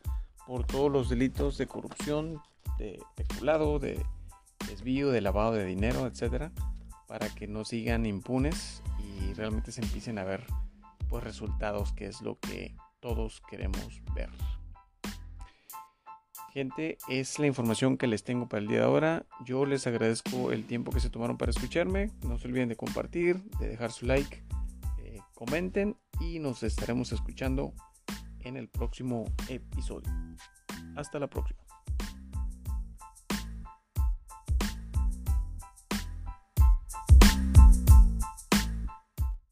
por 0.47 0.67
todos 0.67 0.91
los 0.91 1.11
delitos 1.11 1.59
de 1.59 1.67
corrupción, 1.67 2.41
de 2.79 3.03
peculado, 3.15 3.79
de 3.79 4.03
desvío, 4.67 5.11
de 5.11 5.21
lavado 5.21 5.53
de 5.53 5.67
dinero, 5.67 6.07
etcétera, 6.07 6.51
para 7.07 7.29
que 7.29 7.47
no 7.47 7.67
sigan 7.67 8.07
impunes 8.07 8.83
y 8.99 9.35
realmente 9.35 9.73
se 9.73 9.83
empiecen 9.83 10.19
a 10.19 10.25
ver 10.25 10.47
pues 11.11 11.23
resultados, 11.23 11.93
que 11.93 12.07
es 12.07 12.23
lo 12.23 12.39
que 12.39 12.75
todos 13.01 13.43
queremos 13.51 14.01
ver. 14.15 14.31
Gente, 16.53 16.99
es 17.09 17.39
la 17.39 17.47
información 17.47 17.97
que 17.97 18.07
les 18.07 18.25
tengo 18.25 18.47
para 18.47 18.61
el 18.61 18.69
día 18.69 18.81
de 18.81 18.85
ahora. 18.85 19.25
Yo 19.47 19.65
les 19.65 19.87
agradezco 19.87 20.53
el 20.53 20.67
tiempo 20.67 20.93
que 20.93 21.01
se 21.01 21.09
tomaron 21.09 21.39
para 21.39 21.51
escucharme. 21.51 22.11
No 22.27 22.37
se 22.37 22.47
olviden 22.47 22.69
de 22.69 22.77
compartir, 22.77 23.43
de 23.59 23.69
dejar 23.69 23.91
su 23.91 24.05
like, 24.05 24.45
eh, 24.99 25.21
comenten 25.35 25.97
y 26.21 26.41
nos 26.41 26.63
estaremos 26.63 27.11
escuchando 27.13 27.73
en 28.41 28.59
el 28.59 28.69
próximo 28.69 29.25
episodio. 29.49 30.13
Hasta 30.95 31.19
la 31.19 31.27
próxima. 31.27 31.62